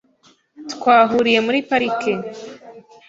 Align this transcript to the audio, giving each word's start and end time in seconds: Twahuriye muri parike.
Twahuriye 0.73 1.39
muri 1.45 1.59
parike. 1.69 2.13